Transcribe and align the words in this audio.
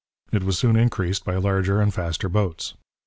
It 0.31 0.43
was 0.43 0.57
soon 0.57 0.77
increased 0.77 1.23
by 1.25 1.35
larger 1.35 1.79
and 1.79 1.93
faster 1.93 2.27
boats. 2.27 2.73